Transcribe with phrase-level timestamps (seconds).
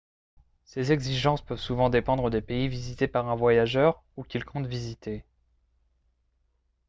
[0.65, 5.23] ces exigences peuvent souvent dépendre des pays visités par un voyageur ou qu'il compte visiter